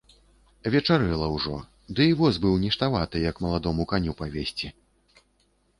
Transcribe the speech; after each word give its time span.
Вечарэла 0.75 1.27
ўжо, 1.35 1.57
ды 1.95 2.01
й 2.09 2.17
воз 2.23 2.41
быў 2.47 2.57
ніштаваты, 2.65 3.17
як 3.29 3.35
маладому 3.47 3.81
каню 3.95 4.11
павезці. 4.23 4.67